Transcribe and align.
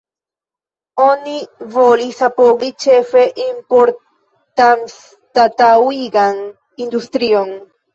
Oni 1.03 1.35
volis 1.75 2.23
apogi 2.29 2.71
ĉefe 2.87 3.27
importanstataŭigan 3.47 6.47
industrion. 6.91 7.59